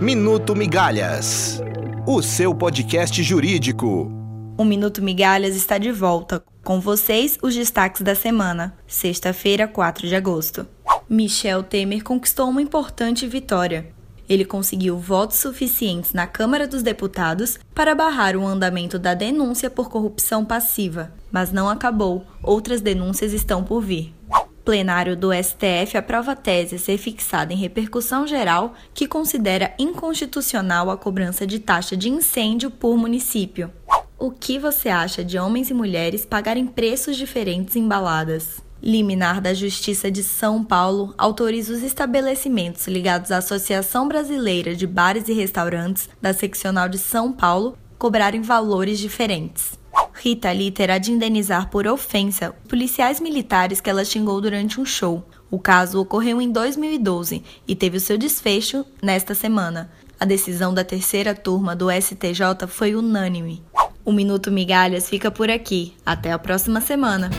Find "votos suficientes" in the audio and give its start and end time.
14.96-16.14